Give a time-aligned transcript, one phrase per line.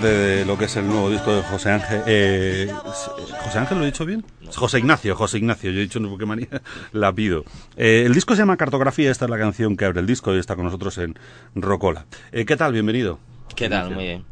[0.00, 2.02] parte de lo que es el nuevo disco de José Ángel.
[2.06, 2.72] Eh,
[3.44, 4.24] ¿José Ángel lo he dicho bien?
[4.54, 6.48] José Ignacio, José Ignacio, yo he dicho no qué manía,
[6.92, 7.44] la pido.
[7.76, 10.38] Eh, el disco se llama Cartografía, esta es la canción que abre el disco y
[10.38, 11.16] está con nosotros en
[11.54, 12.06] Rocola.
[12.32, 12.72] Eh, ¿Qué tal?
[12.72, 13.18] Bienvenido.
[13.54, 13.94] ¿Qué tal?
[13.94, 14.22] Muy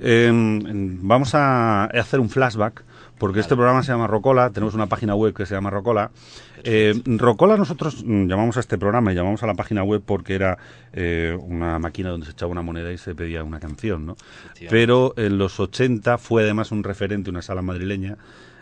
[0.00, 0.98] bien.
[1.02, 2.82] vamos a hacer un flashback
[3.22, 6.10] porque este programa se llama Rocola, tenemos una página web que se llama Rocola.
[6.64, 10.34] Eh, Rocola nosotros mm, llamamos a este programa y llamamos a la página web porque
[10.34, 10.58] era
[10.92, 14.16] eh, una máquina donde se echaba una moneda y se pedía una canción, ¿no?
[14.68, 18.16] Pero en los 80 fue además un referente, una sala madrileña,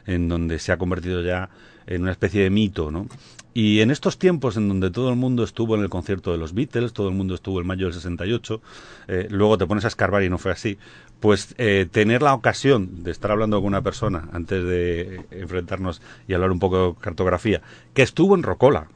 [0.05, 1.48] en donde se ha convertido ya
[1.86, 3.06] en una especie de mito, ¿no?
[3.53, 6.55] Y en estos tiempos en donde todo el mundo estuvo en el concierto de los
[6.55, 8.61] Beatles, todo el mundo estuvo en mayo del 68,
[9.09, 10.79] eh, luego te pones a escarbar y no fue así,
[11.19, 16.34] pues eh, tener la ocasión de estar hablando con una persona antes de enfrentarnos y
[16.34, 17.61] hablar un poco de cartografía,
[17.92, 18.89] que estuvo en Rocola,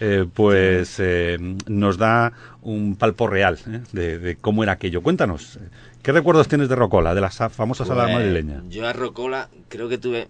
[0.00, 3.58] eh, pues eh, nos da un palpo real
[3.92, 5.02] de, cómo era aquello.
[5.02, 5.58] Cuéntanos,
[6.02, 8.62] ¿qué recuerdos tienes de Rocola, de la famosa sala pues, madrileña?
[8.68, 10.28] Yo a Rocola creo que tuve,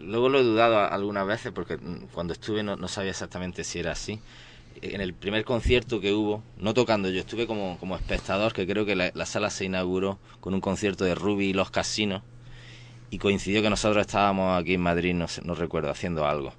[0.00, 1.78] luego lo he dudado algunas veces porque
[2.12, 4.20] cuando estuve no sabía exactamente si era así
[4.82, 8.86] en el primer concierto que hubo, no tocando, yo estuve como, como espectador, que creo
[8.86, 12.22] que la, sala se inauguró con un concierto de Ruby y los casinos,
[13.10, 16.54] y coincidió que nosotros estábamos aquí en Madrid, no, no recuerdo, haciendo algo.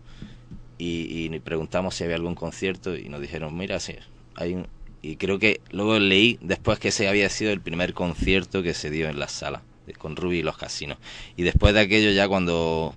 [0.78, 3.95] Y, y, preguntamos si había algún concierto y nos dijeron, mira, sí,
[4.36, 4.67] hay un...
[5.03, 8.92] Y creo que luego leí después que ese había sido el primer concierto que se
[8.92, 9.64] dio en la sala
[9.97, 10.97] con Ruby y los casinos.
[11.36, 12.94] Y después de aquello ya cuando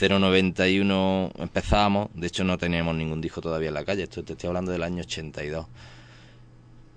[0.00, 4.48] 091 empezábamos, de hecho no teníamos ningún disco todavía en la calle, esto te estoy
[4.48, 5.66] hablando del año 82.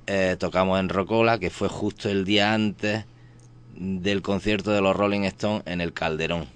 [0.08, 3.06] Eh, tocamos en Rocola, que fue justo el día antes
[3.76, 6.48] del concierto de los Rolling Stones en el Calderón.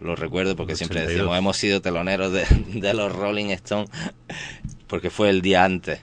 [0.00, 2.44] Lo recuerdo porque siempre decimos, hemos sido teloneros de,
[2.74, 3.90] de los Rolling Stones,
[4.86, 6.00] porque fue el día antes.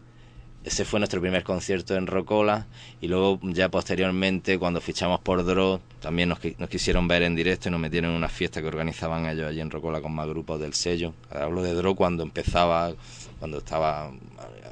[0.64, 2.68] Ese fue nuestro primer concierto en Rocola
[3.02, 7.72] y luego ya posteriormente cuando fichamos por Dro también nos, quisieron ver en directo y
[7.72, 10.74] nos metieron en una fiesta que organizaban ellos allí en Rocola con más grupos del
[10.74, 11.14] sello.
[11.30, 12.94] Hablo de Dro cuando empezaba,
[13.40, 14.12] cuando estaba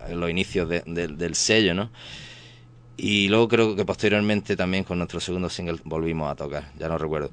[0.07, 1.89] en los inicios del sello, ¿no?
[2.95, 6.97] Y luego creo que posteriormente también con nuestro segundo single volvimos a tocar, ya no
[6.97, 7.31] recuerdo.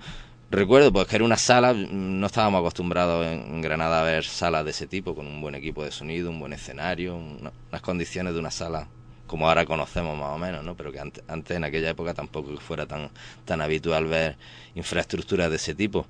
[0.51, 4.71] Recuerdo pues que era una sala, no estábamos acostumbrados en Granada a ver salas de
[4.71, 8.51] ese tipo, con un buen equipo de sonido, un buen escenario, unas condiciones de una
[8.51, 8.89] sala
[9.27, 10.75] como ahora conocemos más o menos, ¿no?
[10.75, 13.11] Pero que antes, en aquella época tampoco fuera tan,
[13.45, 14.37] tan habitual ver
[14.75, 16.07] infraestructuras de ese tipo.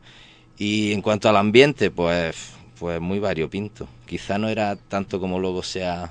[0.57, 3.89] Y en cuanto al ambiente, pues, pues muy variopinto.
[4.07, 6.11] Quizá no era tanto como luego se ha,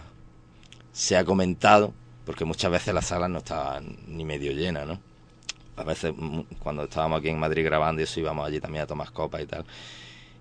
[0.91, 1.93] se ha comentado,
[2.25, 4.99] porque muchas veces las salas no estaban ni medio llenas, ¿no?
[5.77, 8.87] A veces mm, cuando estábamos aquí en Madrid grabando y eso íbamos allí también a
[8.87, 9.65] tomar copas y tal.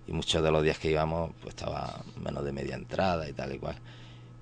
[0.08, 3.54] Y muchos de los días que íbamos pues estaba menos de media entrada y tal
[3.54, 3.76] y cual.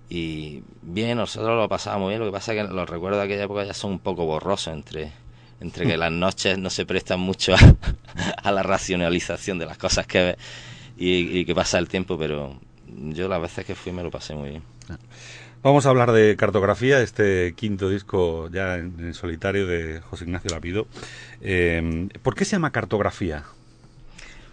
[0.08, 3.44] Y bien, nosotros lo pasábamos bien, lo que pasa es que los recuerdos de aquella
[3.44, 5.12] época ya son un poco borrosos entre,
[5.60, 7.54] entre que las noches no se prestan mucho
[8.42, 10.36] a, la racionalización de las cosas que ves
[10.96, 14.34] y, y que pasa el tiempo, pero yo las veces que fui me lo pasé
[14.34, 14.62] muy bien.
[15.64, 20.86] Vamos a hablar de cartografía, este quinto disco ya en, solitario de José Ignacio Lapido.
[21.40, 23.44] Eh, ¿Por qué se llama cartografía?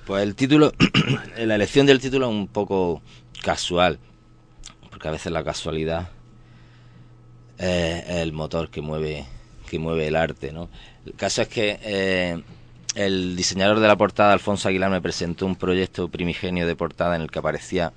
[0.07, 0.72] Pues el título,
[1.38, 3.01] la elección del título es un poco
[3.44, 3.99] casual,
[4.89, 6.07] porque a veces la casualidad
[7.57, 9.25] es el motor que mueve,
[9.69, 10.69] que mueve el arte, ¿no?
[11.05, 12.41] El caso es que eh,
[12.95, 17.23] el diseñador de la portada, Alfonso Aguilar, me presentó un proyecto primigenio de portada en
[17.23, 17.91] el que aparecía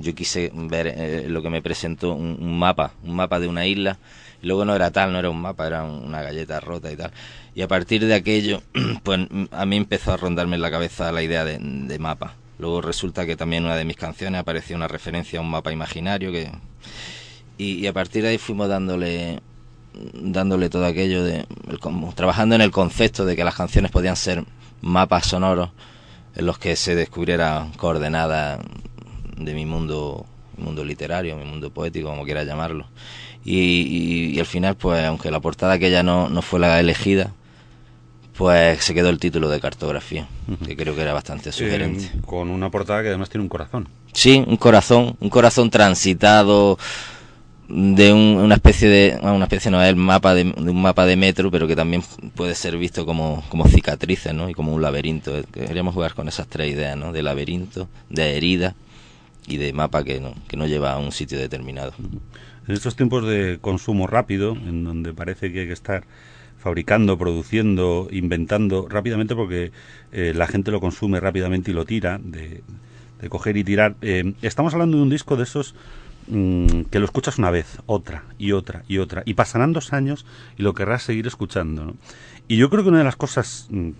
[0.00, 3.98] yo quise ver eh, lo que me presentó un, mapa, un mapa de una isla,
[4.42, 7.12] y luego no era tal, no era un mapa, era una galleta rota y tal.
[7.54, 8.62] Y a partir de aquello,
[9.02, 12.34] pues a mí empezó a rondarme en la cabeza la idea de, mapa.
[12.58, 15.72] Luego resulta que también en una de mis canciones apareció una referencia a un mapa
[15.72, 16.50] imaginario que
[17.56, 19.40] y, a partir de ahí fuimos dándole
[20.14, 21.46] dándole todo aquello de
[22.14, 24.44] trabajando en el concepto de que las canciones podían ser
[24.80, 25.70] mapas sonoros
[26.36, 28.60] en los que se descubriera coordenadas
[29.40, 30.26] de mi mundo,
[30.56, 32.86] mundo literario, mi mundo poético, como quiera llamarlo.
[33.44, 37.32] Y, al final, pues aunque la portada aquella no, no fue la elegida,
[38.36, 40.26] pues se quedó el título de cartografía,
[40.64, 42.10] que creo que era bastante sugerente.
[42.24, 43.88] con una portada que además tiene un corazón.
[44.12, 46.78] Sí, un corazón, un corazón transitado
[47.68, 51.52] de una especie de una especie no es el mapa de, un mapa de metro
[51.52, 52.02] pero que también
[52.34, 54.50] puede ser visto como, como cicatrices ¿no?
[54.50, 57.12] y como un laberinto queríamos jugar con esas tres ideas ¿no?
[57.12, 58.74] de laberinto de herida
[59.46, 61.92] y de mapa que no, que no lleva a un sitio determinado.
[62.68, 66.04] En estos tiempos de consumo rápido, en donde parece que hay que estar
[66.60, 69.72] fabricando, produciendo, inventando rápidamente porque
[70.12, 72.62] eh, la gente lo consume rápidamente y lo tira, de,
[73.28, 73.96] coger y tirar.
[74.02, 75.74] Eh, estamos hablando de un disco de esos
[76.28, 80.26] mm, que lo escuchas una vez, otra y otra y otra, y pasarán dos años
[80.58, 81.94] y lo querrás seguir escuchando.
[82.46, 83.90] Y yo creo que una de las cosas, mm,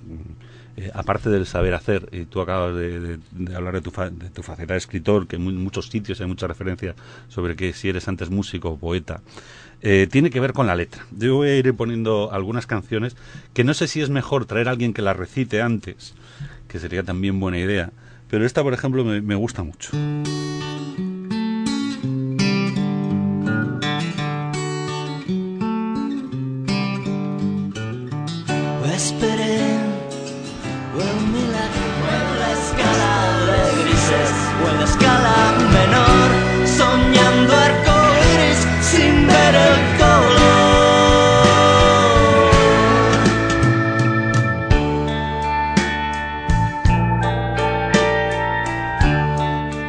[0.81, 3.19] eh, aparte del saber hacer, y tú acabas de,
[3.55, 3.93] hablar de tu,
[4.33, 6.95] tu faceta de escritor, que en muchos sitios hay mucha referencia
[7.29, 9.21] sobre que si eres antes músico o poeta,
[9.83, 11.05] eh, tiene que ver con la letra.
[11.11, 13.15] Yo voy a ir poniendo algunas canciones
[13.53, 16.15] que no sé si es mejor traer a alguien que las recite antes,
[16.67, 17.91] que sería también buena idea,
[18.31, 19.91] pero esta, por ejemplo, me gusta mucho.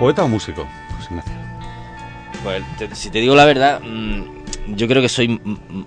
[0.01, 0.67] ¿Poeta o músico,
[2.41, 2.63] Pues
[2.93, 5.39] si te digo la verdad, mm, yo creo que soy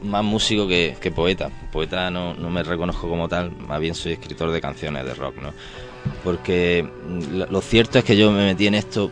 [0.05, 1.51] más músico que, poeta.
[1.73, 5.53] Poeta no, me reconozco como tal, más bien soy escritor de canciones de rock, ¿no?
[6.23, 9.11] Porque mm, lo, cierto es que yo me metí en esto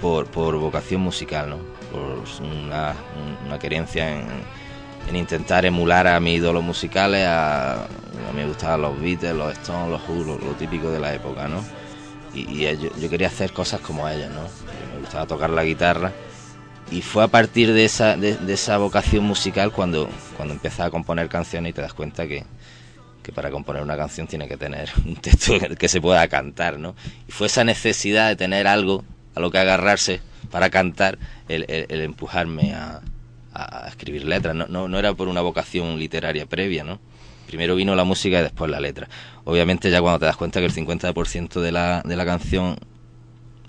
[0.00, 0.28] por,
[0.60, 1.56] vocación musical, ¿no?
[1.90, 2.94] Por una,
[3.48, 9.00] una querencia en, intentar emular a mis ídolos musicales, a, a mí me gustaban los
[9.00, 11.64] Beatles, los Stones, los Who, lo típico de la época, ¿no?
[12.36, 14.42] Y, yo, quería hacer cosas como ellos, ¿no?
[14.94, 16.12] Me gustaba tocar la guitarra
[16.90, 21.28] y fue a partir de esa, de, esa vocación musical cuando, cuando empecé a componer
[21.28, 22.44] canciones y te das cuenta que,
[23.22, 26.94] que para componer una canción tiene que tener un texto que se pueda cantar, ¿no?
[27.28, 29.04] Y fue esa necesidad de tener algo
[29.34, 31.18] a lo que agarrarse para cantar
[31.48, 33.02] el, el, empujarme a,
[33.52, 34.54] a, escribir letras.
[34.54, 37.00] No, no, no era por una vocación literaria previa, ¿no?
[37.46, 39.08] Primero vino la música y después la letra.
[39.44, 42.76] Obviamente ya cuando te das cuenta que el 50% de la, de la canción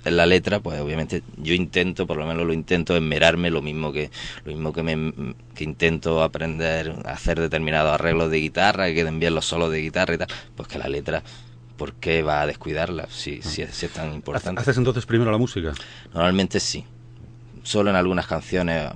[0.03, 3.91] es la letra, pues obviamente yo intento, por lo menos lo intento, esmerarme lo mismo
[3.91, 4.09] que
[4.45, 9.19] lo mismo que, me, que intento aprender a hacer determinados arreglos de guitarra, que queden
[9.19, 11.24] bien los solos de guitarra y tal, pues que la letra
[11.77, 14.59] ¿por qué va a descuidarla si, si, es, si, es, tan importante?
[14.59, 15.74] ¿Haces entonces primero la música?
[16.13, 16.83] Normalmente sí.
[17.63, 18.91] Solo en algunas canciones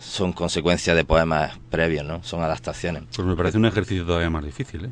[0.00, 2.22] son consecuencias de poemas previos, ¿no?
[2.24, 3.04] Son adaptaciones.
[3.14, 4.90] Pues me parece un ejercicio todavía más difícil, ¿eh?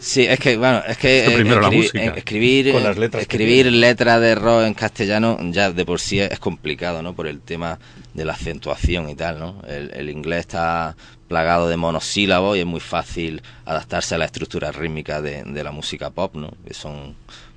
[0.00, 1.24] Sí, es que, bueno, es que,
[2.16, 7.14] escribir, letras escribir letras de rock en castellano ya de por sí es complicado, ¿no?
[7.14, 7.78] Por el tema
[8.12, 9.62] de la acentuación y tal, ¿no?
[9.68, 10.96] El, inglés está
[11.28, 15.70] plagado de monosílabos y es muy fácil adaptarse a la estructura rítmica de, de la
[15.70, 16.52] música pop, ¿no?
[16.66, 17.14] Que son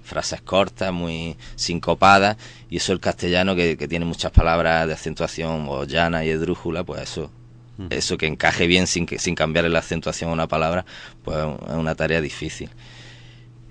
[0.08, 2.38] frases cortas, muy sincopadas,
[2.70, 7.02] y eso el castellano que, tiene muchas palabras de acentuación o llana y edrújula, pues
[7.02, 7.30] eso,
[7.90, 10.86] eso que encaje bien sin, que, sin cambiar la acentuación a una palabra,
[11.24, 12.70] pues es una tarea difícil.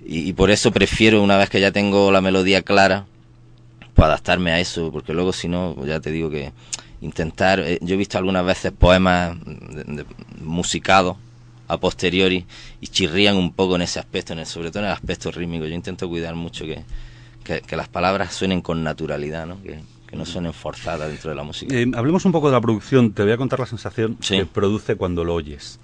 [0.08, 3.06] Y, por eso prefiero, una vez que ya tengo la melodía clara,
[3.94, 6.52] pues adaptarme a eso, porque luego si no, ya te digo que
[7.00, 9.36] intentar, eh, yo he visto algunas veces poemas
[10.40, 11.16] musicados
[11.68, 12.44] a posteriori
[12.80, 15.66] y chirrían un poco en ese aspecto, en el, sobre todo en el aspecto rítmico.
[15.66, 16.82] Yo intento cuidar mucho que,
[17.60, 19.62] que, las palabras suenen con naturalidad, ¿no?
[19.62, 21.74] Que, que no suenen forzadas dentro de la música.
[21.74, 23.12] Eh, hablemos un poco de la producción.
[23.12, 25.80] Te voy a contar la sensación que produce cuando lo oyes.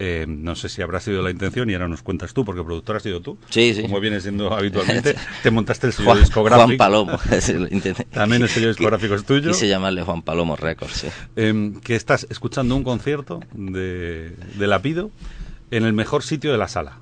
[0.00, 2.96] Eh, no sé si habrá sido la intención y ahora nos cuentas tú, porque productor
[2.96, 3.38] has sido tú.
[3.48, 3.82] Sí, sí.
[3.82, 5.14] Como viene siendo habitualmente.
[5.42, 6.66] te montaste el sello discográfico.
[6.66, 7.18] Juan Palomo.
[8.12, 9.52] También el sello discográfico es tuyo.
[9.52, 11.06] Quise llamarle Juan Palomo Records.
[11.36, 15.10] Eh, que estás escuchando un concierto de, de Lapido
[15.70, 16.98] en el mejor sitio de la sala.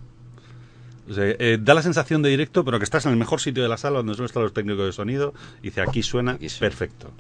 [1.17, 3.77] Eh, da la sensación de directo, pero que estás en el mejor sitio de la
[3.79, 5.33] sala donde están los técnicos de sonido.
[5.63, 7.11] Y dice, aquí suena, perfecto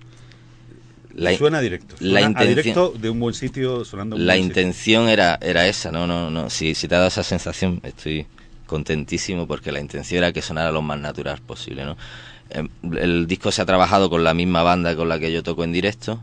[1.36, 1.94] suena directo.
[2.00, 6.50] la directo de un buen sitio sonando La intención era, era esa, no, no, no.
[6.50, 8.26] Si, si te ha dado esa sensación, estoy
[8.66, 11.96] contentísimo porque la intención era que sonara lo más natural posible, ¿no?
[12.50, 15.64] Em, el disco se ha trabajado con la misma banda con la que yo toco
[15.64, 16.22] en directo.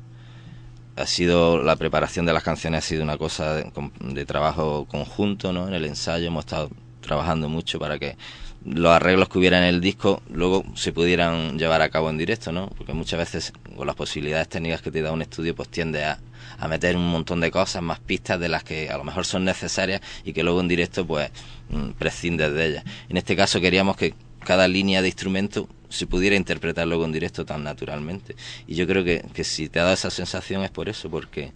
[0.95, 5.53] Ha sido la preparación de las canciones ha sido una cosa de, de trabajo conjunto,
[5.53, 5.67] ¿no?
[5.67, 6.69] En el ensayo hemos estado
[7.01, 8.17] trabajando mucho para que
[8.65, 12.51] los arreglos que hubiera en el disco luego se pudieran llevar a cabo en directo,
[12.51, 12.67] ¿no?
[12.77, 16.19] Porque muchas veces con las posibilidades técnicas que te da un estudio pues tiende a,
[16.57, 19.45] a meter un montón de cosas, más pistas de las que a lo mejor son
[19.45, 21.31] necesarias y que luego en directo pues
[21.69, 22.83] mm, prescindes de ellas.
[23.07, 27.45] En este caso queríamos que cada línea de instrumento se pudiera interpretar luego en directo
[27.45, 28.35] tan naturalmente.
[28.67, 31.53] Y yo creo que, que si te ha dado esa sensación es por eso, porque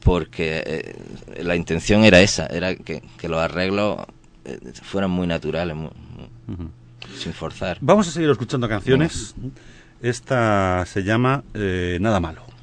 [0.00, 3.98] porque eh, la intención era esa, era que, que los arreglos
[4.44, 5.90] eh, fueran muy naturales, muy,
[7.16, 7.78] sin forzar.
[7.80, 9.34] Vamos a seguir escuchando canciones.
[10.00, 12.55] Esta se llama eh, Nada Malo.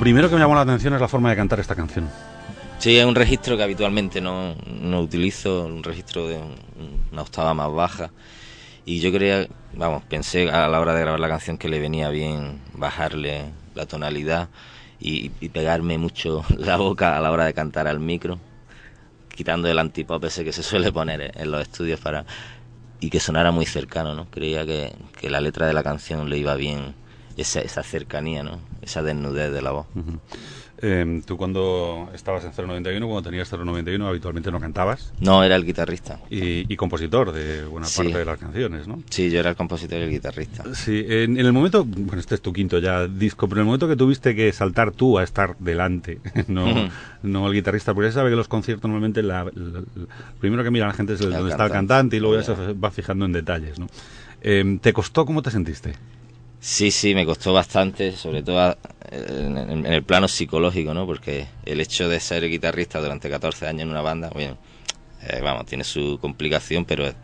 [0.00, 2.08] Primero que me llamó la atención es la forma de cantar esta canción.
[2.78, 6.40] Sí, es un registro que habitualmente no, no utilizo, un registro de
[7.12, 8.10] una octava más baja.
[8.86, 12.08] Y yo creía, vamos, pensé a la hora de grabar la canción que le venía
[12.08, 14.48] bien bajarle la tonalidad
[14.98, 18.38] y, pegarme mucho la boca a la hora de cantar al micro,
[19.28, 22.24] quitando el antipop ese que se suele poner en los estudios para
[23.00, 24.30] y que sonara muy cercano, ¿no?
[24.30, 26.94] Creía que, que la letra de la canción le iba bien
[27.36, 28.58] esa, esa cercanía, ¿no?
[28.82, 29.86] Esa desnudez de la voz.
[30.82, 35.12] Em, tú cuando estabas en 091, cuando tenías 091, habitualmente no cantabas.
[35.20, 36.20] No, era el guitarrista.
[36.30, 39.02] Y, compositor de buena parte de las canciones, ¿no?
[39.10, 40.64] Sí, yo era el compositor y el guitarrista.
[40.74, 43.88] Sí, en, el momento, bueno, este es tu quinto ya disco, pero en el momento
[43.88, 46.88] que tuviste que saltar tú a estar delante, no,
[47.22, 49.50] no el guitarrista, porque ya sabe que los conciertos normalmente la,
[50.38, 52.72] primero que mira la gente es el, donde está el cantante y luego ya se
[52.72, 53.86] va fijando en detalles, ¿no?
[54.40, 55.26] Em, ¿Te costó?
[55.26, 55.92] ¿Cómo te sentiste?
[56.60, 58.76] Sí, sí, me costó bastante, sobre todo
[59.10, 61.06] en, el plano psicológico, ¿no?
[61.06, 64.56] Porque el hecho de ser guitarrista durante 14 años en una banda, bien,
[65.22, 67.14] eh, vamos, tiene su complicación, pero es,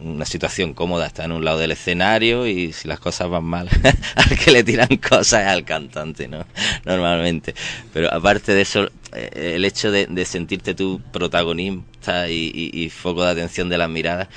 [0.00, 1.06] una situación cómoda.
[1.06, 3.68] Está en un lado del escenario y si las cosas van mal,
[4.14, 6.44] al que le tiran cosas es al cantante, ¿no?
[6.84, 7.54] Normalmente.
[7.92, 13.68] Pero aparte de eso, eh, el hecho de, sentirte tu protagonista y, foco de atención
[13.68, 14.28] de las miradas,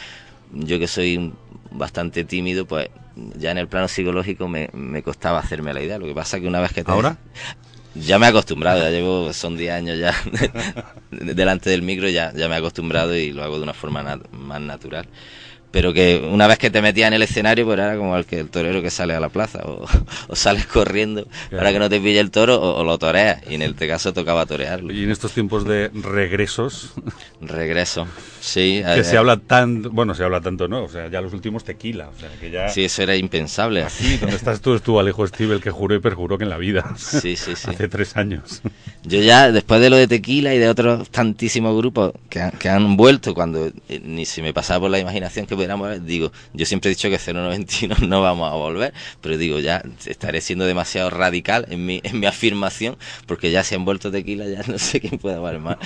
[0.52, 1.34] yo que soy
[1.72, 2.90] bastante tímido, pues
[3.38, 5.98] ya en el plano psicológico me, me costaba hacerme la idea.
[5.98, 6.92] Lo que pasa que una vez que te...
[6.92, 7.18] ¿Ahora?
[7.94, 10.16] Ya me he acostumbrado, ya llevo, son 10 años ya
[11.12, 14.62] delante del micro, ya, ya me he acostumbrado y lo hago de una forma más
[14.62, 15.10] natural
[15.72, 18.40] pero que una vez que te metías en el escenario, pues era como el que
[18.40, 19.88] el torero que sale a la plaza, o,
[20.36, 23.88] sales corriendo para que no te pille el toro, o, lo toreas, y en este
[23.88, 24.94] caso tocaba torearlo.
[24.94, 26.94] Y en estos tiempos de regresos.
[27.42, 28.08] Regreso,
[28.40, 28.84] sí.
[28.96, 30.84] Que se habla tanto, bueno, se habla tanto, ¿no?
[30.84, 32.70] O sea, ya los últimos tequila, o sea, que ya.
[32.70, 33.84] Sí, eso era impensable.
[33.84, 36.58] Aquí, donde estás tú, estuvo Alejo Steve, el que juró y perjuró que en la
[36.58, 36.94] vida.
[36.98, 37.70] Sí, sí, sí.
[37.70, 38.62] Hace tres años.
[39.04, 42.98] Yo ya, después de lo de tequila y de otros tantísimos grupos que, que han
[42.98, 45.56] vuelto, cuando eh, ni se me pasaba por la imaginación que
[46.04, 50.40] digo, yo siempre he dicho que 091 no vamos a volver, pero digo, ya estaré
[50.42, 54.62] siendo demasiado radical en mi, en mi afirmación, porque ya se han vuelto tequila, ya
[54.68, 55.78] no sé quién puede hablar más.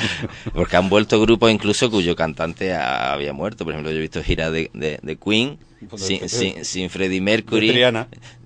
[0.54, 3.64] Porque han vuelto grupos incluso cuyo cantante había muerto.
[3.64, 5.58] Por ejemplo, yo he visto giras de, de, Queen
[5.96, 7.72] sin, sin, sin, Freddie Mercury.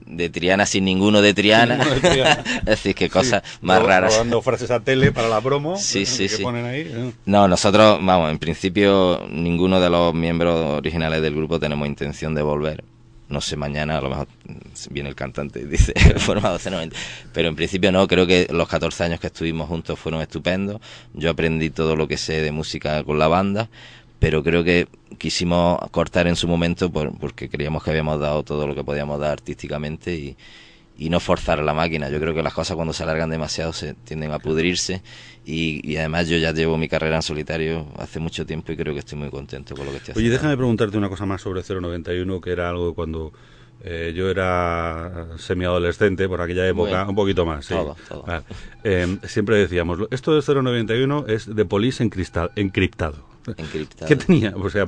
[0.09, 0.65] De Triana.
[0.65, 1.77] sin ninguno de Triana.
[2.59, 4.13] es decir, que cosas más raras.
[4.13, 5.77] Robando frases a tele para la promo.
[5.77, 6.43] Sí, sí, sí.
[7.25, 12.41] No, nosotros, vamos, en principio ninguno de los miembros originales del grupo tenemos intención de
[12.41, 12.83] volver.
[13.29, 14.27] No sé, mañana a lo mejor
[14.89, 16.93] viene el cantante y dice formado C90.
[17.31, 20.81] Pero en principio no, creo que los 14 años que estuvimos juntos fueron estupendos.
[21.13, 23.69] Yo aprendí todo lo que sé de música con la banda
[24.19, 28.75] pero creo que quisimos cortar en su momento porque creíamos que habíamos dado todo lo
[28.75, 30.37] que podíamos dar artísticamente y,
[31.09, 32.09] no forzar la máquina.
[32.09, 35.01] Yo creo que las cosas cuando se alargan demasiado se tienden a pudrirse
[35.45, 38.99] y, además yo ya llevo mi carrera en solitario hace mucho tiempo y creo que
[38.99, 40.27] estoy muy contento con lo que estoy haciendo.
[40.27, 43.31] Oye, déjame preguntarte una cosa más sobre 091, que era algo cuando
[43.81, 47.65] eh, yo era semiadolescente por aquella época, un poquito más.
[47.65, 47.75] Sí.
[48.83, 53.28] Em, siempre decíamos, esto de 091 es de polis encriptado.
[54.07, 54.53] ¿Qué tenía?
[54.55, 54.87] O sea,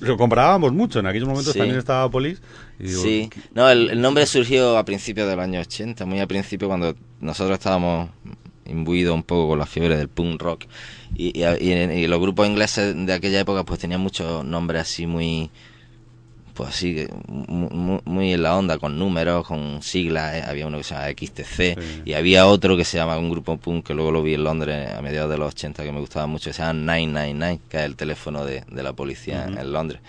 [0.00, 1.00] lo comparábamos mucho.
[1.00, 2.40] En aquellos momentos también estaba Polis.
[2.84, 7.58] sí, no, el, nombre surgió a principios del año 80, muy a principio cuando nosotros
[7.58, 8.10] estábamos
[8.64, 10.64] imbuidos un poco con la fiebre del punk rock.
[11.14, 15.50] Y, y los grupos ingleses de aquella época pues tenían muchos nombres así muy
[16.54, 20.94] pues así, muy, en la onda, con números, con siglas, eh, había uno que se
[20.94, 24.34] llama XTC y había otro que se llama un grupo punk que luego lo vi
[24.34, 27.60] en Londres a mediados de los 80 que me gustaba mucho, que se llama 999,
[27.68, 30.00] que es el teléfono de, la policía en Londres.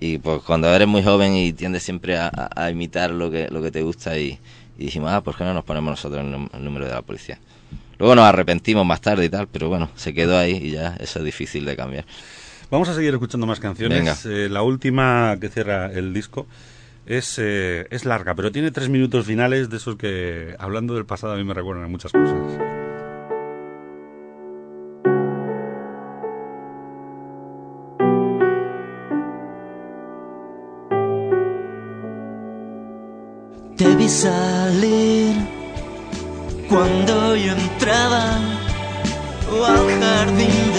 [0.00, 3.70] Y pues cuando eres muy joven y tiendes siempre a, imitar lo que, lo que
[3.70, 4.38] te gusta y,
[4.78, 7.38] dijimos, ah, ¿por qué no nos ponemos nosotros el número de la policía?
[7.98, 11.18] Luego nos arrepentimos más tarde y tal, pero bueno, se quedó ahí y ya eso
[11.18, 12.06] es difícil de cambiar.
[12.70, 14.24] Vamos a seguir escuchando más canciones.
[14.26, 16.46] Eh, la última que cierra el disco
[17.04, 21.32] es, eh, es larga, pero tiene tres minutos finales de esos que, hablando del pasado,
[21.32, 22.36] a mí me recuerdan a muchas cosas.
[33.76, 35.34] Te vi salir
[36.68, 38.36] cuando yo entraba
[39.66, 40.69] al jardín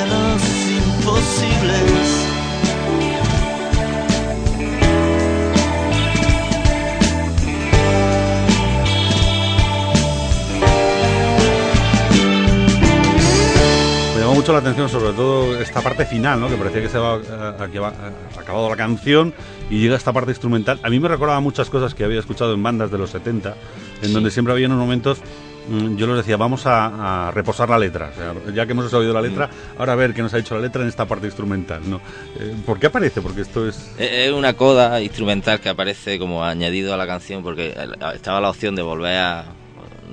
[14.52, 16.50] mucho la atención sobre todo esta parte final, ¿no?
[16.50, 17.88] que parecía que se había
[18.38, 19.34] acabado la canción
[19.70, 20.80] y llega esta parte instrumental.
[20.84, 23.56] A mí me recordaba muchas cosas que había escuchado en bandas de los 70,
[24.02, 25.20] en donde siempre había unos momentos
[25.70, 28.12] mm, yo les decía, vamos a, reposar la letra.
[28.54, 29.80] ya que hemos oído la letra, mm.
[29.80, 31.82] ahora a ver qué nos ha dicho la letra en esta parte instrumental.
[31.90, 32.02] ¿no?
[32.40, 33.22] Eh, ¿Por qué aparece?
[33.22, 33.94] Porque esto es...
[33.98, 37.74] Es una coda instrumental que aparece como añadido a la canción porque
[38.14, 39.46] estaba la opción de volver a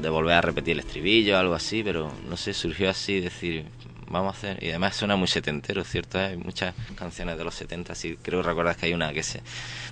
[0.01, 3.65] de volver a repetir el estribillo o algo así, pero no sé, surgió así decir,
[4.11, 4.63] vamos a hacer.
[4.63, 6.19] Y además suena muy setentero, ¿cierto?
[6.19, 9.39] Hay muchas canciones de los 70, sí, creo recordar que hay una que es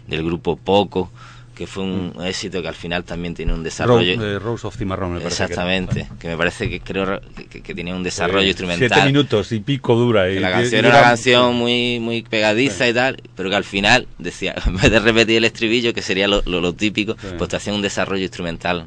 [0.07, 1.11] del grupo Poco,
[1.57, 2.23] que fue un mm.
[2.27, 4.15] éxito que al final también tiene un desarrollo.
[4.17, 5.43] Rose, Rose of Cimarrón, me parece.
[5.43, 8.89] Exactamente, que, me parece que creo que, tiene un desarrollo instrumental.
[8.89, 10.31] Siete minutos y pico dura.
[10.31, 14.07] Y, la canción era una canción muy, muy pegadiza y tal, pero que al final
[14.19, 17.73] decía, en vez de repetir el estribillo, que sería lo, lo, típico, pues te hacía
[17.73, 18.87] un desarrollo instrumental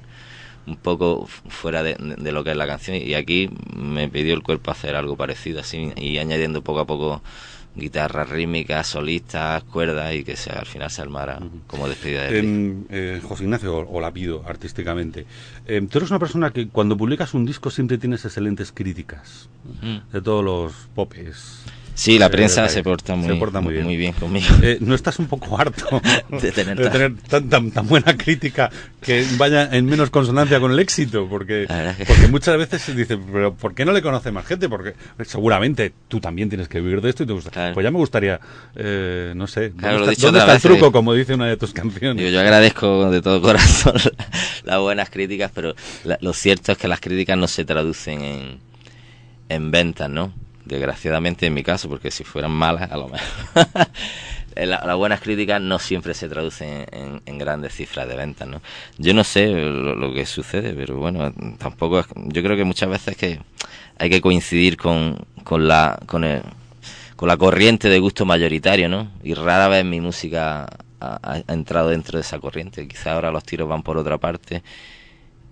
[0.69, 1.97] un poco fuera de,
[2.31, 5.91] lo que es la canción y aquí me pidió el cuerpo hacer algo parecido así
[5.95, 7.21] y añadiendo poco a poco
[7.75, 12.83] guitarras rítmicas, solistas, cuerdas y que se, al final se armara como despedida de em,
[12.89, 15.25] eh, José Ignacio, o, la pido artísticamente,
[15.65, 19.49] em, tú eres una persona que cuando publicas un disco siempre tienes excelentes críticas
[20.11, 21.63] de todos los popes.
[21.99, 23.37] Sí, la prensa se porta muy,
[23.83, 24.13] muy, bien.
[24.13, 24.47] conmigo.
[24.61, 26.01] Eh, ¿No estás un poco harto
[26.41, 31.27] de tener, tan, tan, buena crítica que vaya en menos consonancia con el éxito?
[31.29, 31.67] Porque,
[32.07, 34.69] porque muchas veces se dice, pero ¿por qué no le conoce más gente?
[34.69, 34.93] Porque
[35.25, 37.73] seguramente tú también tienes que vivir de esto y te gusta.
[37.73, 38.39] Pues ya me gustaría,
[38.77, 42.31] eh, no sé, ¿dónde, está, el truco, como dice una de tus canciones?
[42.31, 43.95] yo agradezco de todo corazón
[44.63, 45.75] las buenas críticas, pero
[46.21, 48.59] lo cierto es que las críticas no se traducen en,
[49.49, 50.31] en ventas, ¿no?
[50.69, 53.27] Desgraciadamente en mi caso, porque si fueran malas, a lo mejor.
[54.55, 56.85] las buenas críticas no siempre se traducen
[57.25, 58.61] en, grandes cifras de ventas, ¿no?
[58.97, 63.39] Yo no sé lo, que sucede, pero bueno, tampoco yo creo que muchas veces que
[63.97, 66.41] hay que coincidir con, con la con el,
[67.15, 69.11] con la corriente de gusto mayoritario, ¿no?
[69.23, 70.67] Y rara vez mi música
[70.99, 72.87] ha, ha entrado dentro de esa corriente.
[72.87, 74.63] Quizá ahora los tiros van por otra parte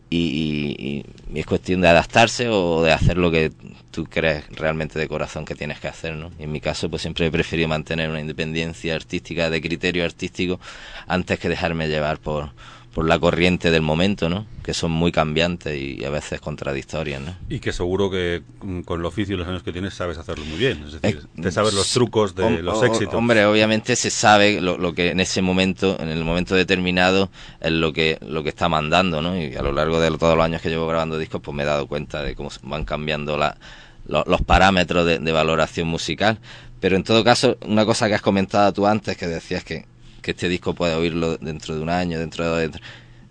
[0.10, 3.52] y, es cuestión de adaptarse o de hacer lo que
[3.92, 6.32] tú crees realmente de corazón que tienes que hacer, ¿no?
[6.40, 10.60] en mi caso, pues siempre he preferido mantener una independencia artística, de criterio artístico,
[11.08, 12.52] antes que dejarme llevar por,
[12.98, 14.48] por la corriente del momento, ¿no?
[14.64, 17.36] Que son muy cambiantes y a veces contradictorias, ¿no?
[17.48, 20.44] Y que seguro que mm, con el oficio y los años que tienes sabes hacerlo
[20.46, 23.14] muy bien, es decir, de saber los trucos de los éxitos.
[23.14, 27.30] Hombre, obviamente se sabe lo, que en ese momento, en el momento determinado,
[27.62, 29.40] es lo que lo que está mandando, ¿no?
[29.40, 31.68] Y a lo largo de todos los años que llevo grabando discos, pues me he
[31.68, 33.60] dado cuenta de cómo van cambiando la,
[34.08, 36.40] los parámetros de, de valoración musical.
[36.80, 39.86] Pero en todo caso, una cosa que has comentado tú antes, que decías que
[40.28, 42.64] que este disco pueda oírlo dentro de un año, dentro de...
[42.64, 42.82] Dentro.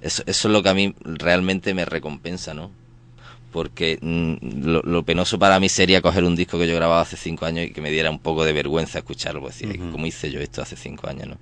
[0.00, 2.70] Eso, eso es lo que a mí realmente me recompensa, ¿no?
[3.52, 7.44] Porque mm, lo, penoso para mí sería coger un disco que yo grababa hace cinco
[7.44, 10.40] años y que me diera un poco de vergüenza escucharlo, pues, decir, ¿cómo hice yo
[10.40, 11.38] esto hace cinco años, no?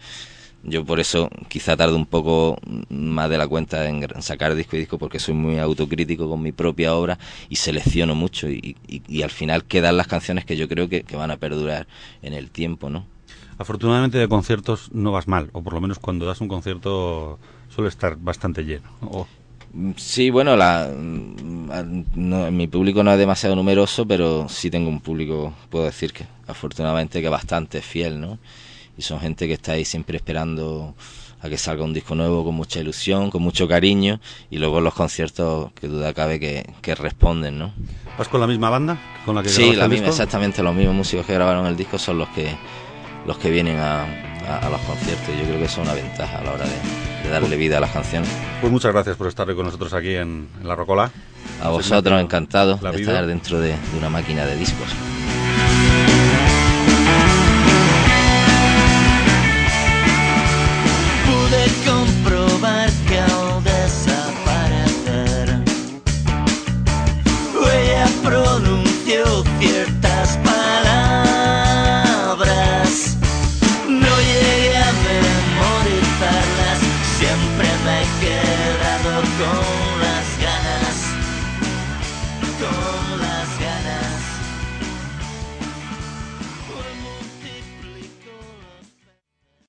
[0.64, 4.80] Yo por eso quizá tardo un poco más de la cuenta en sacar disco y
[4.80, 9.30] disco porque soy muy autocrítico con mi propia obra y selecciono mucho y, y, al
[9.30, 11.86] final quedan las canciones que yo creo que, que van a perdurar
[12.22, 13.13] en el tiempo, ¿no?
[13.58, 17.38] Afortunadamente de conciertos no vas mal, o por lo menos cuando das un concierto
[17.68, 18.88] suele estar bastante lleno.
[19.96, 25.84] Sí, bueno, la, mi público no es demasiado numeroso, pero sí tengo un público, puedo
[25.84, 28.38] decir que afortunadamente que bastante fiel, ¿no?
[28.96, 30.94] Y son gente que está ahí siempre esperando
[31.40, 34.94] a que salga un disco nuevo con mucha ilusión, con mucho cariño, y luego los
[34.94, 37.74] conciertos que duda cabe que, que responden, ¿no?
[38.16, 41.26] ¿Vas con la misma banda con la que Sí, la misma, exactamente, los mismos músicos
[41.26, 42.54] que grabaron el disco son los que
[43.26, 44.06] los que vienen a,
[44.70, 45.28] los conciertos.
[45.38, 47.90] Yo creo que eso es una ventaja a la hora de, darle vida a las
[47.90, 48.28] canciones.
[48.60, 51.10] Pues muchas gracias por estar con nosotros aquí en, La Rocola.
[51.62, 54.88] A vosotros, encantado de estar dentro de, de una máquina de discos.